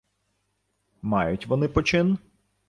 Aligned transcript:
—Мають 1.01 1.47
вони 1.47 1.67
почин? 1.67 2.17